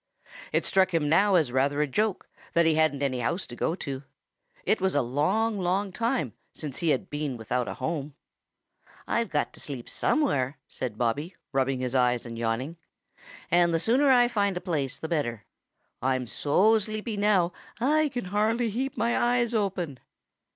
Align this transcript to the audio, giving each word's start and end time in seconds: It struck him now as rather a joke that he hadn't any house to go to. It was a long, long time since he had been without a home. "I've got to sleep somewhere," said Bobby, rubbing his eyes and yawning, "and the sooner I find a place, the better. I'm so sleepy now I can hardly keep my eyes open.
It 0.51 0.65
struck 0.65 0.95
him 0.95 1.07
now 1.07 1.35
as 1.35 1.51
rather 1.51 1.79
a 1.79 1.85
joke 1.85 2.27
that 2.53 2.65
he 2.65 2.73
hadn't 2.73 3.03
any 3.03 3.19
house 3.19 3.45
to 3.45 3.55
go 3.55 3.75
to. 3.75 4.01
It 4.65 4.81
was 4.81 4.95
a 4.95 5.01
long, 5.03 5.59
long 5.59 5.91
time 5.91 6.33
since 6.53 6.79
he 6.79 6.89
had 6.89 7.11
been 7.11 7.37
without 7.37 7.67
a 7.67 7.75
home. 7.75 8.15
"I've 9.07 9.29
got 9.29 9.53
to 9.53 9.59
sleep 9.59 9.87
somewhere," 9.87 10.57
said 10.67 10.97
Bobby, 10.97 11.35
rubbing 11.51 11.81
his 11.81 11.93
eyes 11.93 12.25
and 12.25 12.35
yawning, 12.35 12.77
"and 13.51 13.75
the 13.75 13.79
sooner 13.79 14.09
I 14.09 14.27
find 14.27 14.57
a 14.57 14.59
place, 14.59 14.97
the 14.97 15.07
better. 15.07 15.45
I'm 16.01 16.25
so 16.25 16.79
sleepy 16.79 17.15
now 17.15 17.51
I 17.79 18.09
can 18.11 18.25
hardly 18.25 18.71
keep 18.71 18.97
my 18.97 19.15
eyes 19.37 19.53
open. 19.53 19.99